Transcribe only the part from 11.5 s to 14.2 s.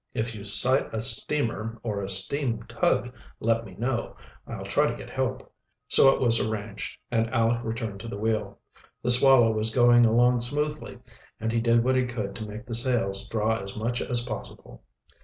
he did what he could to make the sails draw as much